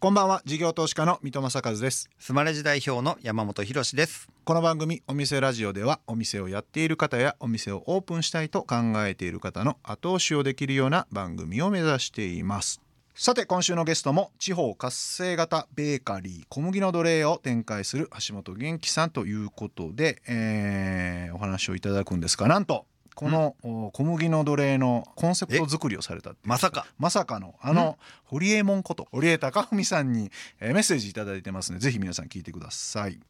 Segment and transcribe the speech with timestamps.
[0.00, 2.08] こんばんは事業投資家の三戸正和です。
[2.18, 4.30] スマレジ代表の山本博です。
[4.44, 8.76] この番組お店ラジオではお店をやっている方やお店をオープンしたいと考
[9.06, 12.80] えている方の後押しをできるような番組を目指しています。
[13.14, 22.86] さて今週のゲストも地方活性型ベーカリー小麦の奴隷を展開する橋本元気さんということで、えーお話をいただくんですがなんと
[23.20, 26.86] このお小麦の奴隷のコンセプト作りをされたまさか。
[26.98, 33.20] まさかのあの堀江門こと堀江貴文さんにえーメッセージいただいてますのでぜひ皆さん聞いてください。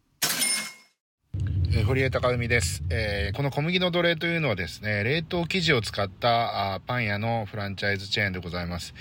[1.72, 8.92] え堀江貴文です、えーこの小麦の奴隷というのはですね、冷凍生地を使ったあパン屋のフランチャイズチェーンでございます。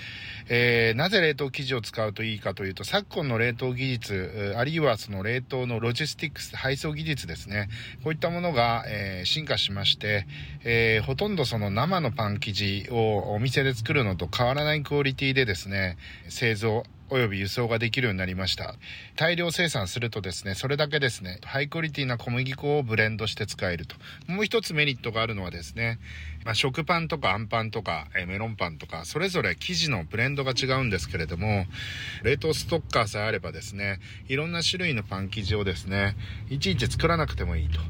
[0.48, 7.68] えーなぜ冷凍生地を使うといいかというと、昨今の冷凍技術、あるいはその冷凍のロジスティックス、配送技術ですね、
[8.04, 10.28] こういったものが、えー進化しまして、
[10.62, 18.76] えほとんどその生のパン生地をお店で作るのと変わらないクオリティでですね、製造、および輸送ができるようになりました。
[19.16, 23.96] 大量生産するとですね、それだけですね、ハイクオリティな小麦粉をブレンドして使えると。
[24.28, 25.98] もう一つメリットがあるのはですね、
[26.44, 31.66] まあ、食パンとかあんパンとか、えメロンパンとか、それぞれ生地のブレンドが違うんですけれども、
[32.22, 36.16] 冷凍ストッカーさえあればですね、いろんな種類のパン生地をですね、
[36.48, 37.80] いちいち作らなくてもいいと。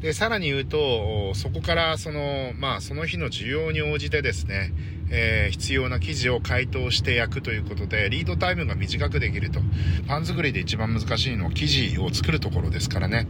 [0.00, 4.72] で、さらに言うと、そこからその、まあ、その日の需要に応じてですね、
[5.10, 9.60] えー必要な生地を解凍して焼くということで、リードタイムが短くできると。
[10.06, 13.26] パン作りで一番難しいのは生地を作るところですからね。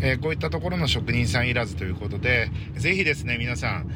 [0.00, 3.90] えーこういったところの職人さんいらずということで、ぜひですね、皆さん、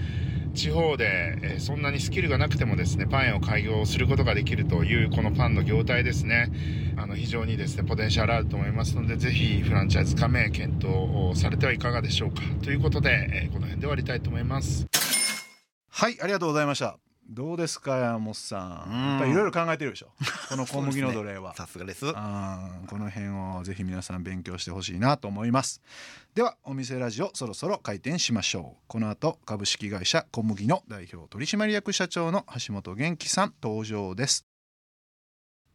[0.54, 6.50] 地方で、えそんなにスキルがなくてもですね、パン屋を開業することができるという、このパンの業態ですね、
[6.96, 12.42] あの、非常にですね、ポテンシャルあると思いますので、ぜひフランチャイズ加盟検討されてはいかがでしょうか。
[12.62, 14.86] ということで、えこの辺で終わりたいと思います。
[15.90, 17.07] はいありがとうございました。
[17.28, 18.90] どうですか山本さん。
[18.90, 19.08] うん。
[19.10, 20.08] やっぱりいろいろ考えてるでしょ。
[20.48, 21.54] この小麦の奴隷は。
[21.54, 22.10] さすがです。
[22.14, 25.82] あーこの辺をぜひ皆さん勉強してほしいなと思います。
[26.34, 28.82] ではお店ラジオそろそろ開店しましょう。
[28.86, 34.46] この後株式会社小麦の代表取締役社長の橋本元気さん登場です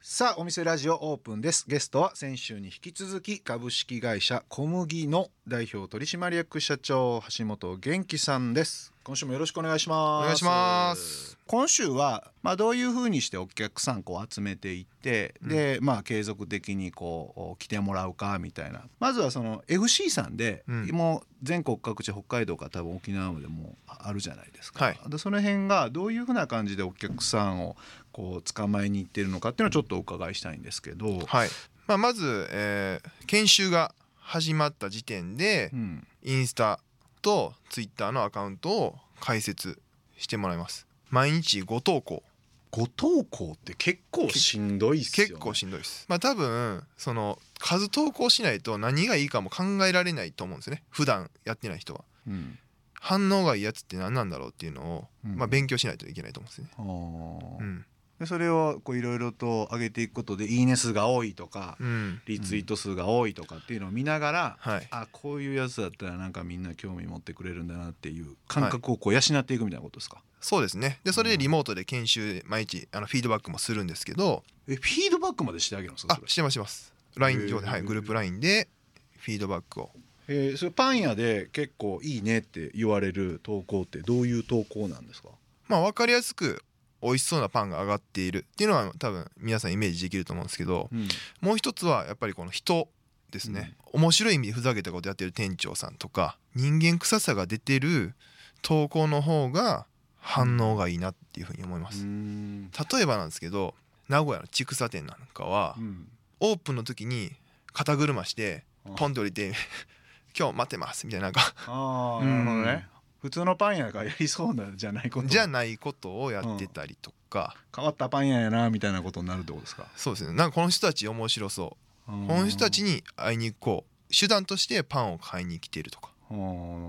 [0.06, 1.64] さあお店ラジオオープンです。
[1.66, 8.92] ゲストは先週に引き続き株式会社小麦の代表取締役社長橋本元気さんです。
[9.06, 10.24] 今週もよろしくお願いします。
[10.24, 11.38] お願いします。
[11.46, 18.84] 今週は、まあ、どういうふうにしてお客さんこう集めていって、で、まあ、継続的にこう来てもらうかみたいな。
[19.00, 20.88] まずはその FC さんで、うん。
[20.92, 25.00] もう全国各地北海道から多分沖縄までもあるじゃないですか、はい。
[25.08, 27.76] でその辺がどういうふうな感じでお客さんを
[28.14, 31.50] こう捕まえに行ってるのかっていうのをちょっとお伺いしたいんですけど、はい。
[31.88, 36.08] まあ、まず、えー研修が始まった時点でうん。
[36.24, 36.80] インスタ
[37.22, 39.82] とツイッターのアカウントを開設
[40.18, 40.88] してもらいます。
[41.10, 42.24] 毎日5投稿。
[42.72, 46.06] ご投稿って結構しんどいっすよ、ね、結構しんどいです。
[46.08, 50.84] まあ多分その数投稿しないと何がいいかも考えられないと思うんですよね。
[50.90, 52.04] 普段やってない人は。
[52.28, 52.58] うん。
[53.00, 55.36] 反応がいいやつって何なんだろうっていうのを、うん。
[55.36, 57.86] まあ、勉強しないといけないと思うんですよね、うん
[58.20, 62.22] でそれをこういろいろと上げていくことで「いいね数が多い」とか、うん。
[62.26, 64.88] リツイート数が多いとかっていうのを見ながら、はい。
[64.92, 71.00] あこういうやつだったらなんかみんな興味持ってくれるんだなっていう感覚をこう養っていくみたいなことですか、そうですね。
[71.04, 74.44] でそれでリモートで研修毎日あのフィードバックもするんですけど。
[74.68, 76.94] えフィードバックまでしてあげるんですかあしてますしてます。
[77.16, 78.70] LINE 上で、はい、グループ LINE で
[79.18, 79.92] フィードバックを。
[80.28, 80.58] えー。
[80.58, 85.30] それパン屋で結構いいねって言われる投稿ってどういう投稿なんですか？
[85.68, 86.64] まあ分かりやすく
[87.04, 88.46] 美味しそうなパンが上がっている。
[88.52, 91.08] っていうのは多分皆さんイメージできると思うんですけどうん。
[91.42, 92.88] もう一つはやっぱりこの人
[93.32, 98.14] ですね、面白い意味でふざけたことやってる店長さんとか人間臭さが出てる
[98.62, 99.88] 投稿の方が
[100.20, 102.70] 反応がいいなっていうふうに思いまうすん。
[102.70, 103.74] 例えばなんですけど
[104.08, 106.08] 名古屋の千草店なんかはうん。
[106.42, 107.32] オープンの時に
[107.72, 108.66] 肩車して
[108.96, 109.54] ポンって降りて
[110.38, 112.22] 「今日待ってます」みたいななんか。
[112.22, 112.88] うんなるほどね
[113.24, 115.28] 普通のパン屋がやりそうなんじゃないこと。
[115.30, 119.88] じゃないことをやってたりとか、変わったパン屋やなみたいなことになるってことですか？
[119.96, 120.34] そうですね。
[120.34, 122.12] なんかこの人たち面白そう。
[122.12, 124.14] この人たちに会いに行こう。
[124.14, 126.10] 手段としてパンを買いに来てるとか。
[126.30, 126.42] ああな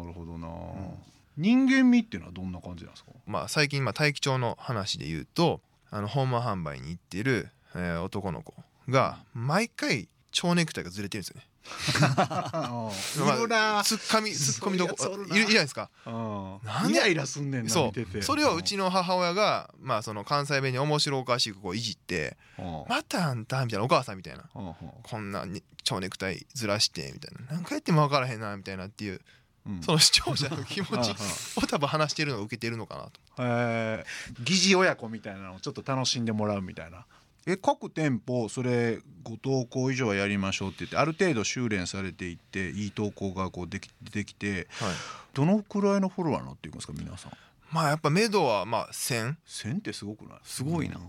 [0.07, 0.49] るほどな、
[1.37, 3.13] 人間味っていうのはどんな感じなんですか？
[3.27, 5.61] まあ最近まあ大気町の話で言うと
[5.93, 8.55] あのホーム販売に行ってる、えー男の子
[8.89, 11.47] が毎回蝶ネクタイがずれてるんですよね
[12.17, 15.91] ああいるなツッコミツッコミどこいるないないですか。
[16.07, 16.89] なん。
[16.89, 18.19] でイライラすんねんなそ見てて。
[18.19, 23.85] うそれをうちの母親がまあその関西弁に面白おかしくこういじってあ「またあんた」みたいな。
[23.85, 24.17] お母さん。
[24.17, 27.55] みたいなこんなに蝶ネクタイずらしてみたいな。
[27.57, 29.21] 何回やっても分からへんなみたいなっていう
[29.67, 29.83] うん。
[29.83, 31.17] その視聴者の気持ちあ
[31.57, 33.13] を多分話してるのを受けてるのかなと。
[33.39, 34.45] えー。
[34.45, 37.07] 疑似親子みたいなのをちょっと楽しんでもらうみたいな
[37.47, 43.91] え各店舗それ5投稿以上はやりましょうって言ってある程度修練されていっていい投稿がこうでき
[44.25, 44.95] きてはい。
[45.35, 47.33] どのくらいのフォロワーになっていくんですか皆さん？
[47.71, 50.39] まあやっぱ目処はまあ1000 1000ってすごくない？
[50.45, 50.97] すごいな。
[50.97, 51.03] うん。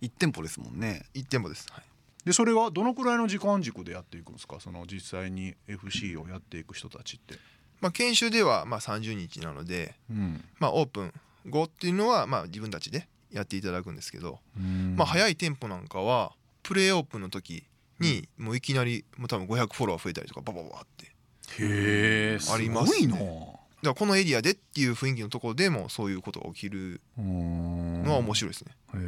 [0.00, 1.06] 一店舗ですもんね。
[1.14, 1.82] 一店舗です、はい、
[2.24, 4.60] でそれはどのくらいの時間軸でやっていくんですか？
[4.60, 7.34] その実際に FC をやっていく人たちって、
[7.80, 10.44] まあ研修ではまあ30日なのでうん。
[10.58, 11.12] まあオープン
[11.48, 14.94] 後っていうのはまあ自分たちでやっていただくんですけど、うん。
[14.96, 16.32] まあ早い店舗なんかは
[16.62, 17.64] プレーオープンの時
[17.98, 21.06] にもういきなりもう多分500フォロワー増えたりとかババババって。
[21.06, 22.98] へえありますね。
[23.00, 23.24] すごいな。
[23.24, 28.98] だからこのエリアでっていう雰囲気のところでもそういうことが起きるののは面白いですね、へ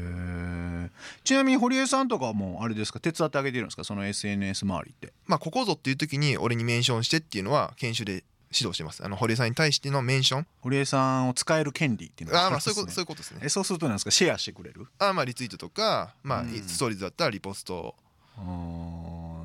[0.86, 0.90] え。
[1.24, 2.98] ちなみに堀江さんとかはもうあれですか？
[2.98, 3.84] 手伝ってあげてるんですか？
[3.84, 5.12] その SNS 周りって。
[5.26, 8.24] まあここぞっていう時に俺にメンションしてっていうのは研修で
[8.54, 9.04] 指導してます。
[9.04, 10.46] あの堀江さんに対してのメンション。
[10.60, 12.74] 堀江さんを使える権利っていうのがあーまあるんですね。
[12.74, 13.40] そういうことそういうことですね。
[13.44, 14.10] えそうするとなんですか？
[14.10, 14.86] シェアしてくれる？
[14.98, 16.48] あーまあリツイートとかまあうん。
[16.66, 17.94] ストーリーズだったらリポスト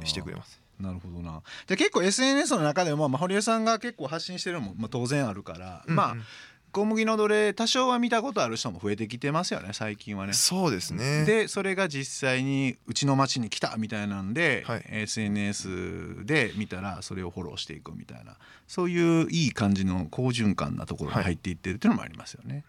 [0.04, 0.60] してくれます。
[0.80, 1.42] なるほどな。
[1.66, 6.18] で結構 SNS の中でも、まあ、堀江さんが結構発信してるのも、まあ、当然あるから、まあうん。
[6.20, 6.24] うん
[6.72, 10.34] 小麦のどれ多少は見たことある人も増えてきてますよね最近はね。
[10.34, 18.38] そうですねでそれが実際にうちの町に来たみたいなんで、はい SNS で見たらそれをフォローしていくみたいな
[18.68, 22.64] そういういい感じの好循環なところに入っていってるっていうのもありますよね。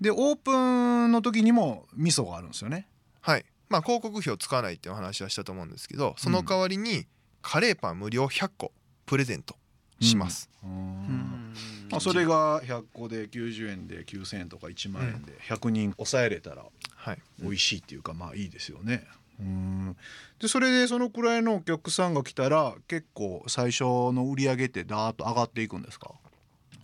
[0.00, 2.88] でオープンの時にも味噌があるんですよね。
[3.20, 7.06] はいまあ広告費を使わないっていうお話はしたと思うんですけどその代わりに
[7.42, 8.72] カレーパン無料100個
[9.06, 9.56] プレゼント
[10.04, 11.54] します、うん。
[11.90, 16.64] まあ、それが100個で90円で9,000円とか1万円で100人抑えれたら
[16.96, 17.18] はい。
[17.40, 19.06] 美味しいっていうかまあいいですよね。
[19.38, 19.96] うん。
[20.40, 26.12] でそれでそのくらいのお客さんが来たら結構最初の売り上げってダーッと上がっていくんですか？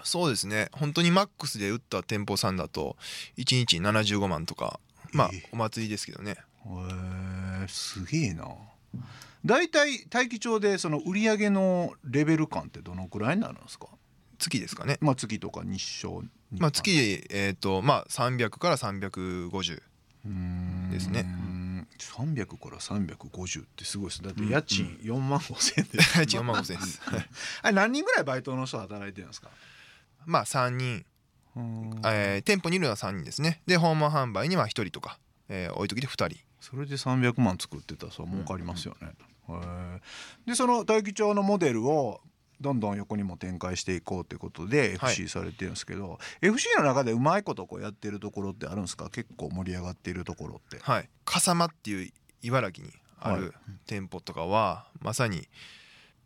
[0.03, 0.69] そうですね。
[0.73, 2.97] 本当にマックスで打った店舗さんだと
[3.37, 4.81] 1日75万とか
[5.13, 5.49] まあええ。
[5.53, 6.33] お祭りですけどね。
[6.33, 6.37] へ
[7.65, 8.45] えすげえな。
[9.45, 13.87] 大体大気町でその売り上げのレベル感ってどのくらいになるんですか？
[14.39, 14.99] 月ですかね。
[15.01, 16.23] まあ月とか日照
[16.53, 19.83] まあ月えっ、とまあ300から350
[20.27, 21.25] うんですね。
[21.99, 24.23] 300から350ってすごいです。
[24.23, 25.99] だって家賃4万5千円で、
[26.39, 26.81] 4万5000円。
[26.81, 27.01] で す
[27.63, 29.51] あれ何人ぐらいバイトの人働いてるんですか？
[30.27, 31.05] まあ3人、
[31.57, 32.01] うん。
[32.05, 33.63] えー店舗にいるのは3人ですね。
[33.67, 39.09] で訪問販売には1人とか、えー置いときで2人それで300万作ってたらそれ儲かりますよね、
[39.49, 40.01] へえ
[40.47, 42.21] でその大樹町のモデルを
[42.61, 45.13] どんどん横にも展開していこうということではい。
[45.15, 49.09] FC されてるんですけど、FC の中でうまいことこうやってるところってあるんですか？
[49.09, 50.79] 結構盛り上がっているところって。
[50.83, 51.09] はい。
[51.25, 52.13] 笠間っていう
[52.43, 53.41] 茨城にあはい。
[53.41, 53.55] る
[53.87, 55.49] 店舗とかは、まさに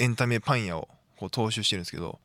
[0.01, 2.19] エンタメパン屋をこう踏襲してるんですけどうん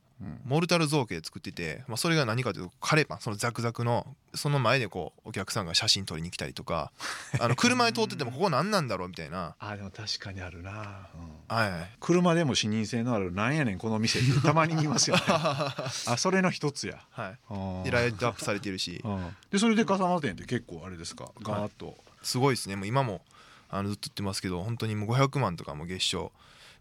[0.46, 6.92] モルタル造形で作ってて、まあ、それが何かというとカレーパンそのザクザクのその前でこうお客さんが写真撮りに来たりとか
[7.40, 15.24] あの車で通っててもここ何なんだろうみたいな、あでも確かにあるな、はいはい、車でも視認性のあるなんやねんこの店ってたまに見ますよね。
[15.28, 17.00] あそれの一つや。
[17.12, 19.02] はい、でライトアップされてるし。
[19.04, 19.36] うん。
[19.52, 21.32] でそれで笠間店って結構あれですか？
[21.42, 22.76] ガーッと、すごいですね。
[22.76, 23.22] もう今も
[23.70, 26.32] あのずっと言ってますけど本当にもう500万とかも月賞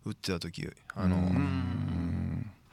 [0.05, 1.78] 売ってた時あのうん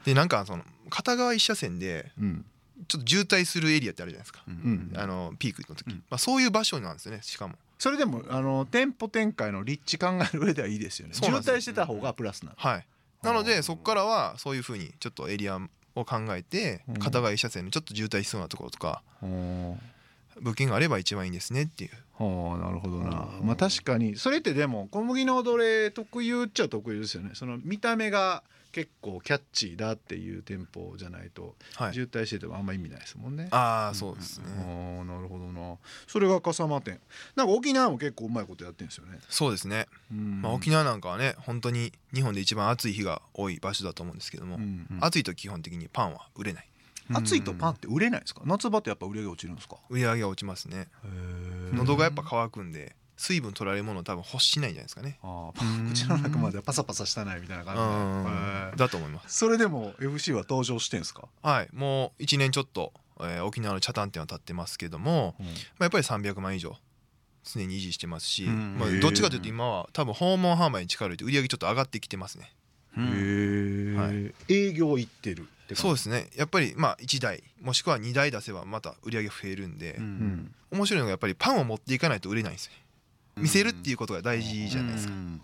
[0.06, 2.44] でなんかその片側一車線でうん。
[2.88, 5.94] ちょっと渋滞するエリアってあるじゃないですか、うんあのピークの時、うん。
[6.10, 7.54] まあ、そういう場所なんですよねしかも。
[7.78, 11.14] それでもあの店舗展開の立地考える上ではいいですよね。
[11.14, 12.86] 渋滞してた方がプラスなのはい。
[13.22, 15.58] なのでそこからはそういうふうにちょっとエリア
[15.94, 16.94] を考えてうん。
[16.98, 19.78] 片側一車線のちょっと渋滞しそうなところとかは
[20.42, 21.90] 物件があれば一番いいですねっていう。
[22.18, 23.28] あなるほどな。
[23.40, 23.46] うん。
[23.46, 27.30] まあ確かにそれってでも小麦の踊れ特有っちゃ特有ですよね。
[27.32, 28.42] その見た目が
[28.76, 31.94] 結構キャッチーだっていう店舗じゃないとはい。
[31.94, 33.48] 渋滞しててもあんま意味ないですもんね。
[33.50, 34.44] ああそうですね。
[34.58, 35.76] ああなるほどな。
[36.06, 37.00] それが笠間店。
[37.36, 40.42] なんか沖縄も結構うまいことやってるんですよね、そうですね、うん。
[40.42, 46.68] まあ、沖縄なんかはね本当に日本で一番暑い日が多い場所だと思うんですけども、うん暑いと基本的にパンは売れない。
[47.14, 48.42] 暑いとパンって売れないんですか？
[48.44, 49.76] 夏場ってやっぱ売り上げ落ちるんですか？
[49.88, 50.88] 売り上げが落ちますね。
[51.72, 55.18] 喉がやっぱ乾くんで水分取られるものを多分欲しないんじゃないですかね。
[55.22, 59.38] ああ口の中までパサパサしたないみたいなう感じだと思います。
[59.38, 61.68] それでも FC は登場してんすか、はい。
[61.72, 65.46] もう1年ちょっと、えー沖縄の茶炭店は立ってますけども、ま
[65.80, 66.76] あ、やっぱり300万以上
[67.44, 68.76] 常に維持してますし、うん。
[68.78, 72.52] まあ、どっちかというと今は多分訪問販売に力を入れて売り上げちょっと上がってきてますね。
[72.98, 74.34] へえ、はい。
[74.52, 76.28] 営業行ってるってそううですね。
[76.36, 80.04] やっぱりまあ1台もしくは2台出せばまた売り上げ増えるんで、うん。
[80.04, 82.72] ん面白いのがやっぱりパンを持っていかないと売れないんですよ。
[82.72, 82.85] ね
[83.38, 85.40] 見せるっていうことが大事じゃないですか、うん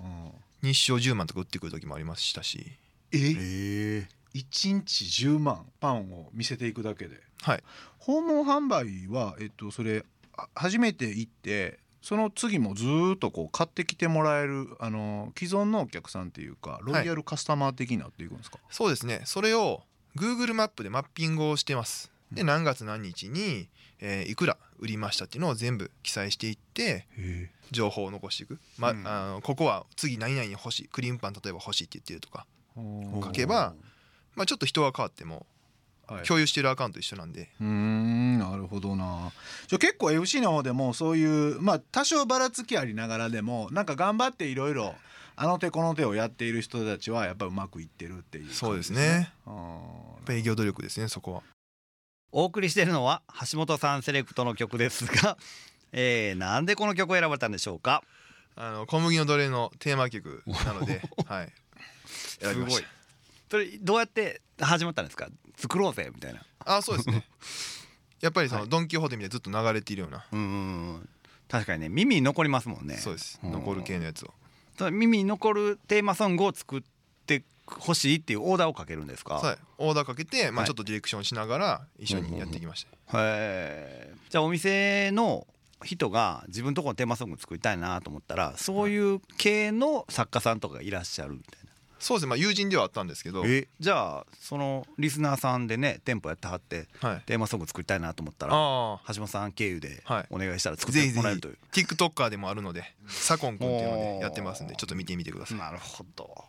[0.62, 2.78] 日照10万とか売ってくる時もありましたし。
[3.10, 3.18] え？
[3.18, 7.16] え1日10万パンを見せていくだけで。
[7.42, 7.64] はい。
[7.98, 10.04] 訪問販売はえっとそれ
[10.36, 19.22] あ初めて行ってその次もずーっとこう買ってきてもらえるあの既存のお客さんっていうかロイヤルカスタマー的になっていくんですか、そうですね。
[19.24, 19.82] それを
[20.16, 22.12] Google マップでマッピングをしてます。
[22.30, 23.68] で何月何日に、
[23.98, 29.06] えーいくら売りましたっていうのを全部記載していってへ情報を残していく、まうん。
[29.06, 33.24] あのここは次何々欲しいクリームパン例えば欲しいって言ってるとか、ー。
[33.24, 33.74] 書けば
[34.34, 35.46] まあ、ちょっと人が変わっても
[36.08, 36.24] はい。
[36.24, 39.32] 共有してるアカウント一緒なんで、うーんなるほどな。
[39.68, 44.94] じゃあ結構 FC の方でもそういうまあ多少ばらつきありながらでもなんか頑張っていろいろ
[45.36, 49.32] あの手この手をやっている人たちはやっぱりうまくいってるっていう感じそうですね。
[49.46, 49.58] あーや
[50.22, 51.42] っぱ営業努力ですねそこは
[52.32, 55.36] お送りしているのは橋本さんセレクトの曲ですが、
[55.92, 58.02] えー、なんでこの曲を選ばれたんでしょうか？
[58.56, 61.52] あの小麦の奴隷のテーマ曲なので、 はい、
[62.40, 62.88] 選びました。
[63.50, 65.28] それどうやって始まったんですか？
[65.56, 66.42] 作ろうぜみたいな。
[66.64, 67.26] あそうですね。
[68.20, 68.70] やっぱりその、はい。
[68.70, 71.08] ドン・キホーテみたいにずっと流れているような、うんうんうん。
[71.48, 72.96] 確かにね耳に残りますもんね。
[72.96, 73.38] そうです。
[73.42, 73.52] うん。
[73.52, 74.32] 残る系のやつを。
[74.90, 76.82] 耳に残るテーマソングを作っ
[77.74, 79.34] てほしいっていうオーダーをかけるんですか？
[79.34, 80.66] はいオーダーかけて、まあ、はい。
[80.66, 85.46] ちょっとディレクションしながら一緒にやっていきました、へえじゃあお店の
[85.84, 91.72] 人が自分のところのテーマソング作りたいなと思ったらそういう系の作家さんとかがいらっしゃるみたいな。
[91.98, 92.30] そうですね。
[92.30, 100.26] まあ友人ではあったんですけど、えじゃあそのリスナーさんでね店舗やってはってはい、テーマソング作りたいなと思ったらあ橋本さん経由ではい。
[100.30, 101.58] お願いしたら作ってもらえるという。
[101.72, 105.58] ひ TikToker でもあるのでサコンくんっていうのでやってますんでちょっと見てみてください。
[105.58, 106.44] なるほど、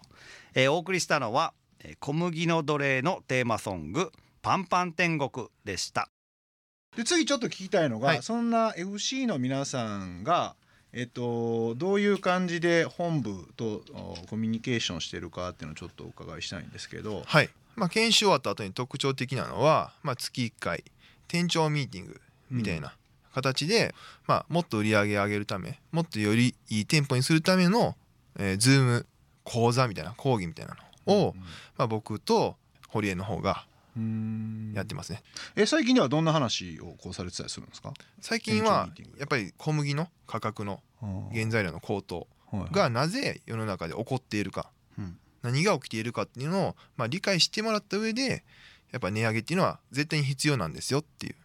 [0.55, 6.09] えーお送りしたのはえー小麦の奴隷のテーマソングパンパン天国でした。
[6.95, 8.23] で次ちょっと聞きたいのが、はい。
[8.23, 10.55] そんな FC の皆さんが
[10.95, 20.83] えっと、どういう感じで本部とおコミュニケーションしてるかっていうのをちょっとお伺いしたいんですけど、はい、まあ、研修終わった後に特徴的なのは、まあ、月1回
[21.27, 22.93] 店長ミーティングみたいな
[23.33, 23.95] 形で、
[24.27, 27.95] まあ、もっと売り上げ上げるためもっとよりいい店舗にするための、
[28.37, 29.05] えー、ズーム
[29.43, 31.35] 講座みたいな講義みたいなのを、
[31.77, 32.55] まあ、僕と
[32.89, 34.73] 堀江の方がうん。
[34.75, 35.21] やってますね。
[35.55, 37.93] え最近ではどんな話をこうされてたりするんですか？
[38.21, 40.81] 最近はやっぱり小麦の価格の
[41.31, 42.27] 原材料の高騰
[42.71, 45.17] がなぜ世の中で起こっているか、うん。
[45.43, 48.43] 何が起きているかっていうのを、まあ、理解してもらった上で
[48.91, 51.35] やっぱ値上げっていうのは絶対に必要なんですよっていう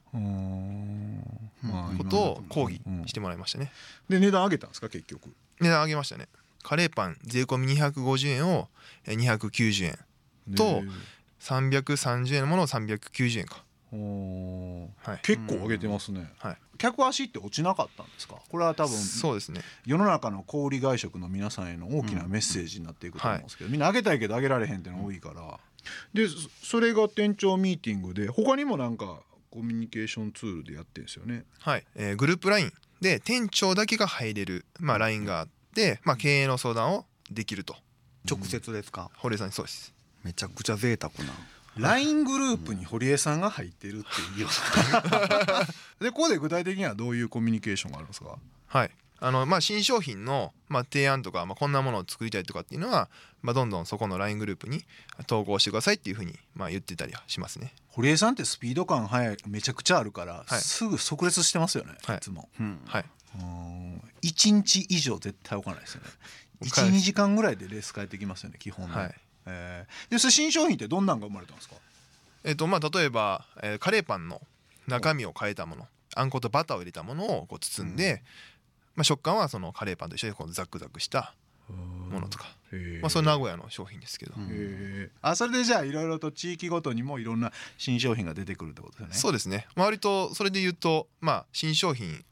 [1.99, 3.73] ことを講義うんしてもらいましたね。
[4.09, 5.35] で値段上げたんですか結局？
[5.61, 6.29] 値段上げましたね
[6.63, 8.69] カレーパン税込み250円を
[9.07, 9.99] え290円
[10.55, 10.91] とね
[11.41, 13.65] 330円のものを390円か。
[13.91, 15.21] はい。
[15.23, 16.57] 結構上げてますね、はい。
[16.77, 18.37] 客足って落ちなかったんですか？
[18.51, 19.63] これは多分そうですね。
[19.87, 25.59] 世の中の小売外食の皆さんへの大きなメッセージになっていくと思うんですけど、みんな上げたいけど上げられへんっていうのが多いから、
[26.13, 31.45] でそそれが店長ミーティングで他にもなんかコミュニケーションツールでやってるんですよね。
[31.61, 35.53] はい、えーグループ LINE で店長だけが入れる、まあ、LINE があって、
[36.05, 37.77] まあ、経営の相談をできると。
[38.29, 39.93] 直接ですか、堀江さんにそうです。
[40.25, 41.33] めちゃくちゃ贅沢な。
[41.77, 44.41] LINE グループに堀江さんが入ってるっていう。
[44.43, 45.67] ような
[46.01, 48.37] でここで具体的にはどういうコミュニケーションがあるんですか？
[48.67, 48.91] はい。
[49.21, 53.09] あのまあ、新商品の、まあ、提案とか、まあ、こんなものを作りたいとかっていうのは、
[53.43, 54.85] まあ、どんどんそこの LINE グループに
[55.27, 57.73] 投稿してくださいっていうふうに、まあ、言ってたりはしますね。
[57.89, 60.61] 堀江さんってスピード感速いめちゃくちゃあるから、はい。
[60.61, 62.17] すぐ即列してますよね、はい。
[62.19, 62.49] いつも。
[62.61, 62.81] うん。
[62.87, 63.03] はい。
[63.03, 63.11] うん
[64.23, 66.09] 1日以上絶対置かないですよね。
[66.61, 69.15] 置かない12時間ぐらいでレース変えてきますよね基本ね、はい。
[69.47, 70.11] えー。
[70.11, 71.77] でそれ新商品ってどんなんが生まれたんですか？
[72.45, 74.41] えっとまあ例えば、えーカレーパンの
[74.87, 75.89] 中身を変えたもの。
[76.15, 78.25] あんことバターを入れたものをこう包んで、
[78.97, 81.35] まあ、食感はそのカレーパンと一緒にこうザクザクした
[81.69, 82.47] ものとか、
[83.03, 84.35] まあ、それ名古屋の商品ですけど、
[85.21, 89.15] あそれでじゃあいろいろと地域ごとにもいろんな新商品が出てくるってことですよね。
[89.15, 89.67] そうですね。
[89.77, 92.25] まあ割とそれで言うとまあ新商品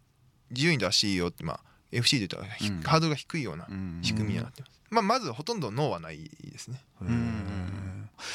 [0.51, 1.61] 自由に出していいよってまあ
[1.93, 2.81] FC で言ったらひうん。
[2.83, 4.01] ハードルが低いようなうん。
[4.03, 6.81] 仕組みにはなってます、まあ、まずほとんどノーはないですね。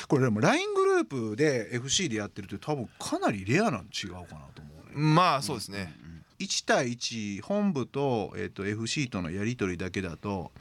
[0.08, 4.92] これでも LINE グループで FC でやってるって多分かなりレアなん違うかなと思うね。
[4.94, 5.94] まあそうですね、
[6.40, 10.52] 1対1本部と,、えー、と FC とのやり取りだけだと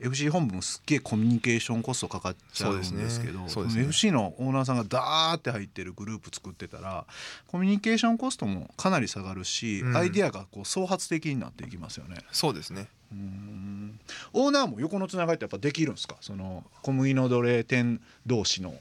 [0.00, 3.74] FC 本部もすっげえコミュニケーションコストかかっちゃうんですけどすね。
[3.74, 3.82] ね。
[3.82, 7.04] FC のオーナーさんがダーって入ってるグループ作ってたら
[7.46, 9.96] コミュニケーションコストもかなり下がるし、うん。
[9.96, 12.16] アイデアがこう創発的になっていきますよね。
[12.32, 12.88] そうですね。
[13.10, 14.00] うん。
[14.32, 16.16] オーナーも横のつながりってやっぱできるんですか？
[16.20, 18.74] その小麦の奴隷店同士の。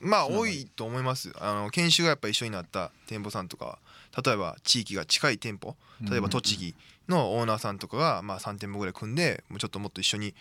[0.00, 3.78] まあ多いと思いますあの研修がやっぱ一緒になった店舗さんとか
[4.24, 5.76] 例えば地域が近い店舗。
[6.10, 6.74] 例えば栃木
[7.08, 10.34] のオーナーさんとかがまあ3店舗ぐらい組んでもうちょっともっと一緒に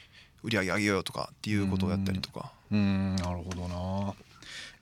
[0.43, 2.51] 売り上げ上げようとかっていうことをやったりとか。
[2.71, 3.15] うん。
[3.15, 4.13] なるほどな。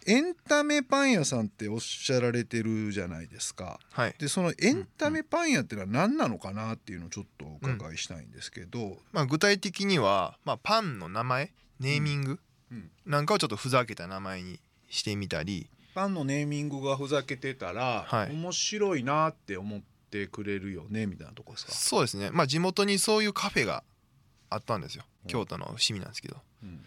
[0.05, 3.79] エンタメパン屋さんっておっしゃられてるじゃないですか。
[3.91, 4.15] はい。
[4.17, 12.39] でそのエンタメパン屋ってのは何なのかなっていうのをちょっとお伺いしたいんですけど、まあ、具体的には、まあ、パンの名前ネーミング
[12.71, 12.89] うん。
[13.05, 15.69] なんかをちょっとふざけた名前にしてみたり。
[15.93, 18.31] パンのネーミングがふざけてたら、はい。
[18.31, 22.29] 面白いなって思ってくれるよねみたいなとこですか、そうですね。
[22.31, 23.83] まあ地元にそういうカフェが
[24.49, 25.03] あったんですよ。
[25.25, 25.29] うん。
[25.29, 26.37] 京都の伏見なんですけど。
[26.63, 26.83] うん。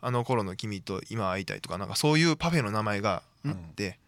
[0.00, 3.98] あの頃の君と今会いたいとかなんかそういうパフェの名前があって、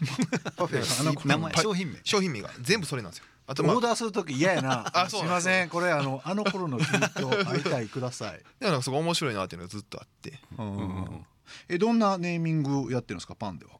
[0.56, 1.98] パフェあの名前パ商品名。
[2.04, 3.26] 商品名が全部それなんですよ。
[3.46, 4.88] あとオまあーダーする時嫌やな。
[4.96, 5.68] あすすいません。
[5.68, 10.40] これあのあの頃の君と会いたいください、でもなんかすごい面白いなっていうのがずっとあって。
[10.58, 11.26] うん。
[11.68, 13.72] えどんなネーミングやってるんですかパンでは？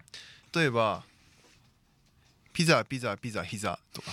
[0.54, 1.04] 例えば
[2.52, 4.10] ピザピザピザヒザとか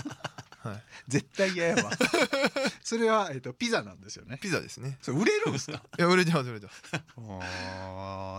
[0.66, 0.82] はい。
[1.08, 1.90] 絶対嫌やわ。
[2.82, 4.38] それは、えっとピザなんですよね。
[4.40, 4.98] ピザですね。
[5.02, 5.82] それ売れるんですか？
[5.98, 6.72] いや売れてます売れてま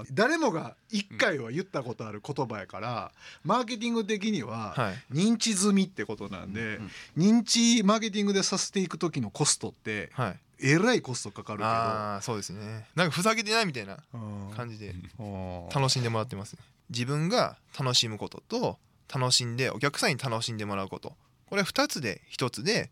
[0.05, 0.13] す。
[0.13, 3.11] 誰もが一回は言ったことある言葉やから、
[3.43, 5.03] マーケティング的にははい。
[5.13, 6.79] 認知済みってことなんで、
[7.17, 10.39] 認知マーケティングでさせていく時のコストってはい。
[10.59, 11.69] えらいコストかかるけど。
[11.69, 12.87] ああそうですね。
[12.95, 16.59] なんかふざけてないみたいなうん感じでうん楽しんでもらってますね。
[16.89, 18.79] 自分が楽しむことと
[19.13, 21.15] 楽しんでお客さんに楽しんでもらうこと
[21.49, 22.89] これ2つで1つで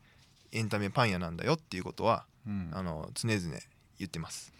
[0.51, 2.69] エンタメパン屋なんだよっていうことはうん。
[2.73, 3.41] あの常々
[3.99, 4.53] 言ってます。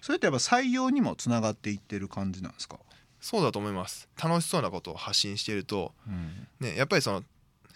[0.00, 2.78] それってやっぱ採用にもつながっていってる感じなんですか、
[3.20, 4.08] そうだと思います。
[4.22, 6.46] 楽しそうなことを発信しているとうん。
[6.60, 7.24] ねやっぱりその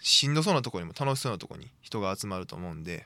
[0.01, 3.05] しんどそうなところにも楽しそうなところに人が集まると思うんで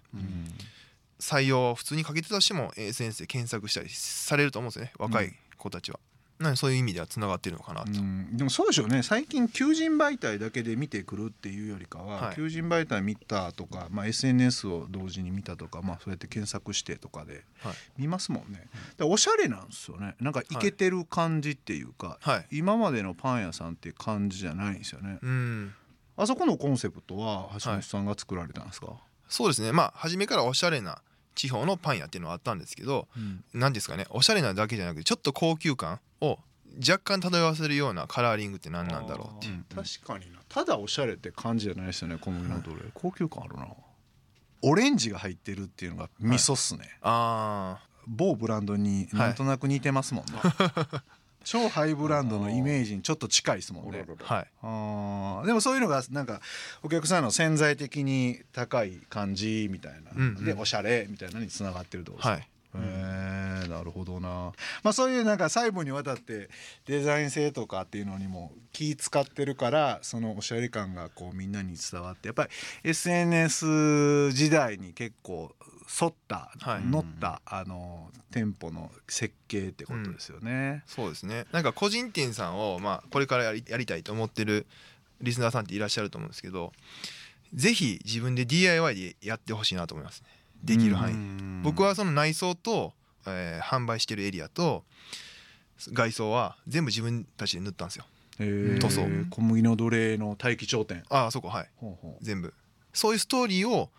[1.20, 9.04] 採用を普通にかけてたとしても SNS で検索したりされると思うんですよね若い子たちは、なのでそういう意味ではつながってるのかなと、うんでもそうでしょうね。
[9.04, 12.36] 最近求人媒体だけで見てくるっていうよりかは、はい。
[12.36, 17.76] 求人媒体見たとか、まあ、SNS を同時に見たとか、まあ、そうやって検索してとかではい。
[17.98, 18.68] 見ますもんね。
[18.98, 20.16] でおしゃれなんですよね。
[20.20, 22.48] なんかイケてる感じっていうか、はい。
[22.52, 25.20] 今までのパン屋さんっていう感じじゃないんですよね。
[25.22, 25.74] うん。
[26.18, 28.88] あそこのコンセプトは橋本さんが作られたんですか、
[29.28, 29.72] そうですね。
[29.72, 31.02] まあ初めからおしゃれな
[31.36, 33.08] 地方のパン屋っていうのはあったんですけど
[33.54, 34.06] 何ですかね。
[34.10, 36.40] おしゃれなだけじゃなくてちょっと高級感を
[36.78, 39.48] 若干漂わせるようなカラーリングって何なんだろうって。
[39.48, 40.40] いう確かにな。
[40.50, 42.82] ただおしゃれって感じじゃないですよね小麦のどれ？
[42.94, 43.68] 高級感あるな。
[44.62, 50.32] オレンジが入ってるっていうのが味噌っすね、あ某ブランドになんとなく似てますもんね、
[51.46, 54.04] 超ハイブランドのイメージにちょっと近いですもんね。
[54.28, 54.48] あはい。
[54.64, 55.46] あー。
[55.46, 56.42] でもそういうのがなんか
[56.82, 60.46] お客さんの潜在的に高い感じみたいな、うんうん。
[60.46, 62.50] でおしゃれみたいなのにつながってるってことですか、はい
[62.82, 64.52] へえなるほどな。
[64.84, 66.50] まあそういうなんか細部にわたって
[66.86, 72.50] デザイン性とかっていうのにも気使ってるからそのおしゃれ感がこうみんなに伝わってやっぱり
[72.84, 75.52] SNS 時代に結構
[76.02, 76.86] 沿った、はい。
[76.86, 80.84] 乗ったあの店舗の設計ってことですよね。
[80.88, 81.46] そうですね。
[81.52, 84.66] なんか個人店さんを、まあ、これからやりやりたいと思ってる
[85.22, 86.72] リスナーさんっていらっしゃると思うんですけど
[87.54, 90.28] ぜひ自分で DIY でやってほしいなと思いますね
[90.64, 92.94] できる範囲、囲僕はその内装と、
[93.28, 94.84] えー販売してるエリアと
[95.94, 98.06] 外装は全部自分たちで塗ったんですよ。
[98.38, 99.02] 塗装。
[99.30, 101.04] 小麦の奴隷の大気頂点。
[101.10, 101.70] ああそこはい。
[102.22, 102.54] 全部。
[102.94, 103.90] そういうストーリーを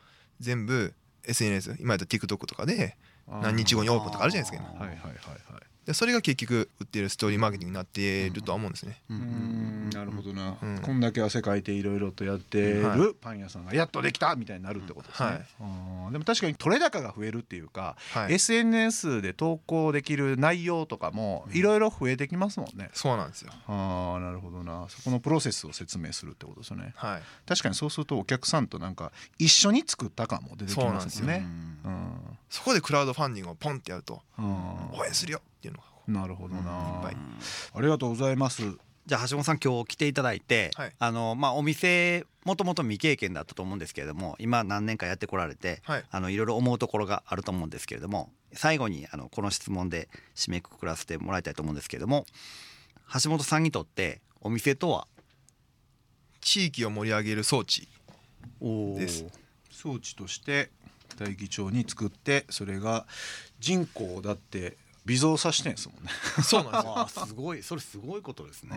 [0.40, 2.96] 全部 SNS 今やったら TikTok とかで
[3.28, 4.80] 何日後にオープンとかあるじゃないですか今。
[4.80, 5.12] はいはいはい
[5.52, 5.62] はい。
[5.86, 10.78] でそれが結局売ってるストーリーマーケティングになっているとは思うんですね、うーんなるほどな、うん。
[10.80, 16.12] こんだけ汗かいていろいろとやってはるパン屋さんがやっとできたみたいになるってことですね、はい。
[16.12, 18.34] でも確かに取れ高が増えるっていうか、はい。
[18.34, 23.52] SNS で投稿できる内容とかもいろいろ増えてきますもんね、そうなんですよ。
[23.68, 24.86] ああなるほどな。
[24.88, 26.94] そこのプロセスを説明するってことですよね。
[26.96, 27.22] はい。
[27.46, 31.46] 確かにそうするとお客さんとなんか一緒に作った感も出てきますもんね。
[31.84, 32.05] うん
[32.48, 34.46] そこでクラウドファンディングをポンってやるとうん。
[34.92, 35.86] 応援するよっていうのが。
[36.06, 36.66] なるほどな、いっ
[37.02, 37.16] ぱい。
[37.74, 38.62] ありがとうございます。
[39.06, 40.92] じゃあ橋本さん今日来ていただいて、はい。
[40.98, 46.04] あのまあお店もともと未経験だったと思うんですけれども今何年かやってこられて、はい。
[46.10, 52.26] あのいろいろ思うところがあると思うんですけれども最後にあのこの質問で締めくくらせてもらいたいと思うんですけれども
[53.22, 55.06] 橋本さんにとってお店とは？
[56.40, 57.88] 地域を盛り上げる装置
[58.60, 59.24] です。
[59.70, 60.70] 装置として
[61.16, 63.06] 大議長に作ってそれが
[63.58, 64.76] 人口だって
[65.06, 66.10] 微増させてんですもんね。
[66.42, 67.26] そうなんですよ。
[67.26, 67.62] すごい。
[67.62, 68.76] それすごいことですね。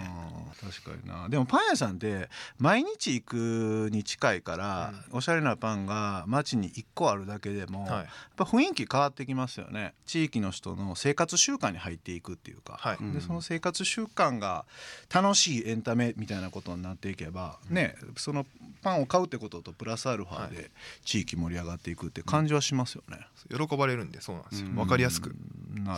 [0.63, 1.28] うん確かにな。
[1.28, 7.92] でもパン屋さんって毎日行くに近いから、おしゃれなパンが街に1個あるだけでも、はい。
[7.92, 9.96] やっぱ雰囲気変わってきますよね。
[10.06, 12.98] 地域の人の生活習慣に入っていくっていうか、はい。
[13.13, 14.65] でその生活習慣が
[15.13, 18.46] 楽しいエンタメみたいなことになっていけば、ねその
[18.82, 20.72] パンを買うってこととプラスアルファはで
[21.04, 23.18] 地域盛り上がっていくって感じはしますよね。
[23.50, 24.68] 喜ばれるんでそうなんですよ。
[24.68, 24.76] うん。
[24.76, 25.36] 分かりやすく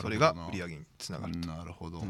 [0.01, 1.47] それが売り上げにつながると。
[1.47, 2.03] なるほど、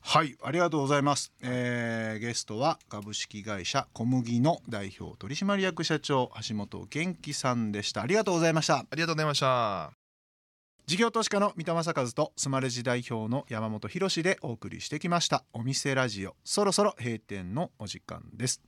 [0.00, 8.02] はいありがとうございます、えーゲストは株式会社小麦の代表取締役社長橋本元気さんでした。
[8.02, 8.78] ありがとうございました。
[8.78, 9.92] ありがとうございました。
[10.86, 15.44] 事業投資家の三田正和とスマレジ代表の山本博でお送りしてきました。
[15.52, 18.62] お店ラジオそろそろ閉店のお時間です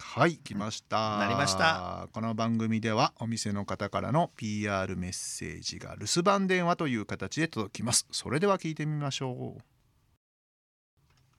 [0.00, 9.62] はい来ました、なりましたこの番組ではお店の方からの PR メッセージが留守番電話という形で届きますそれでは聞いてみましょう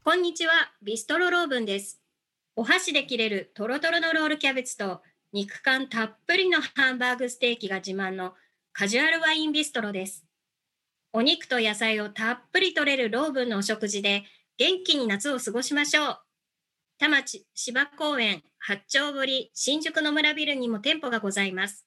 [0.09, 2.01] こんにちは、ビストロローブンです。
[2.55, 8.33] お箸で切れるトロトロのロールキャベツと肉感たっぷりのハンバーグステーキが自慢の
[8.73, 10.25] カジュアルワインビストロです。
[11.13, 14.23] お肉と野菜をたっぷり取れるローブンのお食事で
[14.57, 16.19] 元気に夏を過ごしましょう。
[16.99, 21.85] 田町芝公園八丁堀新宿の村ビルにも店舗がございます。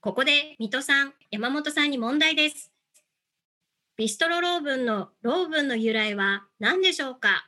[0.00, 2.72] ここで水戸さん、山本さんに問題です。
[3.96, 7.46] ビストロローブンのローブンの由来は何でしょうか？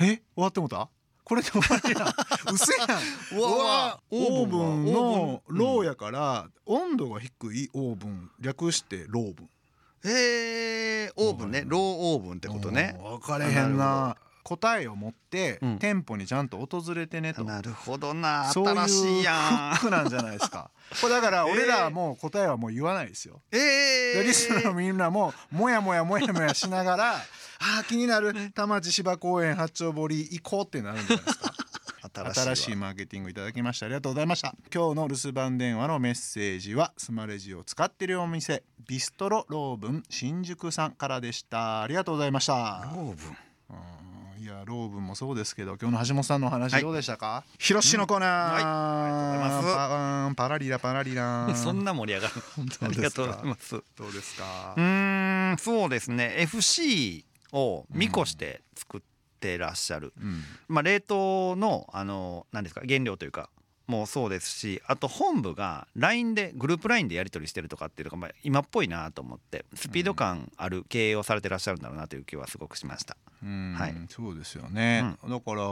[0.00, 0.88] え終わってもうた？
[1.22, 2.08] これで終わりやん。
[2.52, 3.38] 嘘やん。
[3.38, 4.00] うわうわ。
[4.10, 9.50] オーブンのローやから温度が低いオーブン略してローブン
[10.04, 11.64] えー、オーブンね。
[11.66, 12.98] ローオーブンってことね。
[13.02, 14.16] 分かれへんな。
[14.44, 15.78] 答えを持って、うん。
[15.78, 17.44] 店舗にちゃんと訪れてねと。
[17.44, 18.50] なるほどな。
[18.50, 19.32] そういう新しいや
[19.72, 20.70] んフックなんじゃないですか。
[21.02, 28.32] これだから俺らはもう答えはもう言わないですよ、えでー、リスナーのみんなももやもやもやもやしながらあー気になる。
[28.52, 31.47] 田町芝公園八丁堀行こうってなるんじゃないですか
[32.34, 34.54] 新しいマーケティングいただきましてありがとうございました。
[34.74, 41.82] 今日の留守番電話のメッセージはスマレジを使っているお店ビストロローブン新宿さんからでした。
[41.82, 42.88] ありがとうございました。
[42.94, 43.14] ローブン。
[43.70, 44.42] うん。
[44.42, 46.82] いやローブンもそうですけど今日の橋本さんのお話はい。
[46.82, 48.62] どうでしたか、広しのコーナー、はい。
[48.62, 49.88] ありがとうございます。
[49.90, 52.34] パうんパラリラパラリラ そんな盛り上がる。
[52.78, 53.76] 当ありがとうございます。
[53.76, 54.74] うどうですか？
[54.76, 56.34] ーんそうですね。
[56.38, 59.00] FC を見越して作っ
[59.38, 60.42] てらっしゃる、うん。
[60.68, 63.50] まあ、冷凍のあの何ですか原料というか
[63.88, 73.16] もうそうですしあと本部が LINE でグループ LINE でやり取りしてるとかっていうのがまあ今っぽいなと思ってスピード感ある経営をされてらっしゃるんだろうなという気はすごくしました。
[73.42, 73.74] うん。
[73.74, 73.94] はい。
[74.08, 75.62] そうですよね、だから、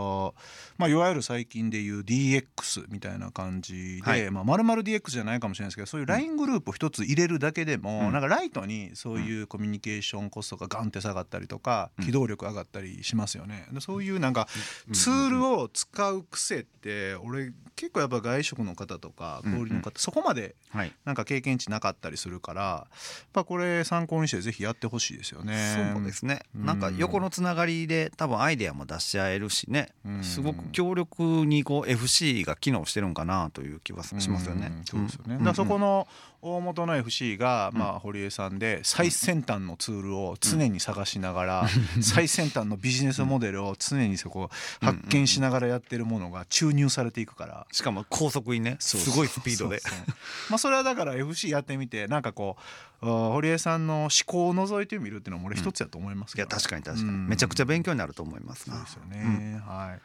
[0.79, 4.31] まあ、いわゆる最近でいう DX みたいな感じで、はい。
[4.31, 8.13] まあ、丸々 DX じゃないかもしれないですけどそういう LINE グループを一つ入れるだけでも、うん。
[8.13, 12.05] なんかライトにそういうコミュニケーションコストがガンって下がったりとか、うん。
[12.07, 13.67] 機動力上がったりしますよね。
[13.73, 14.49] でそういうなんか
[14.93, 20.93] ツールを使う癖って俺結構やっぱ外食の方とか小売りの方、そこまではい。
[21.05, 22.89] なんか経験値なかったりするからやっ
[23.33, 25.93] ぱこれ参考にしてぜひやってほしいですよね。
[25.95, 26.67] そうですね、うん。
[26.67, 30.25] なんか横のつながりで多分アイデアも出し合えるしね、うん。
[30.25, 34.73] すごく強力にこう FC が機能してるんかなという気はしますよね。
[34.79, 34.85] うん。
[34.85, 35.37] そうですよね。
[35.37, 35.45] ん。
[35.45, 36.07] だそこの
[36.43, 41.69] 大元の FC が、まあ堀江さんで最先端のツールを常に探しながら、
[42.01, 47.67] 最先端のビジネスモデルを常にそこ発見しながらやってるものが注入されていくから。
[47.73, 49.81] しかも高速にねすごいスピードで。
[50.51, 52.57] まあそれはだから FC やってみてなんかこ
[53.03, 57.29] う堀江さんの思考を覗いてみるっていうのも俺一つやと思いますけどね、いや確かに確かに、うん。
[57.29, 58.77] めちゃくちゃ勉強になると思いますな。
[58.77, 60.01] そうですよね、はい。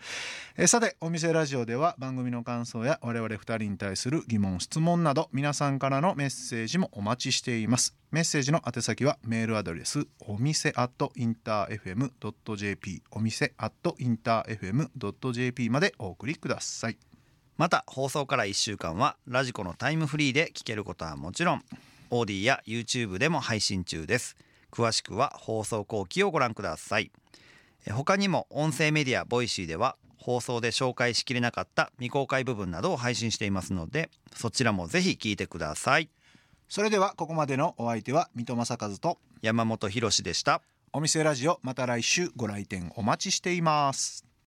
[0.58, 7.96] えーさてお店ラジオでは番組の感想や我々二人に対する疑問質問など皆さんからのメッセージもお待ちしています。
[8.12, 16.98] メッセージの宛先はメールアドレスお店アットインター FM.jp お店アットインター FM.jp までお送りください
[17.62, 21.64] また放送から1週間はラジコのタイムフリーで聞けることはもちろん。
[22.10, 24.36] AuDee や YouTube でも配信中です。
[24.72, 27.12] 詳しくは放送後記をご覧ください。
[27.86, 36.10] え他にも音声メディア Voicy では放送で紹介しきれなかった未公開部分などを配信していますのでそちらもぜひ聞いてください。
[36.68, 40.64] それではここまでのお相手は三戸政和と山本博士でした。
[40.94, 44.31] お店ラジオまた来週ご来店お待ちしています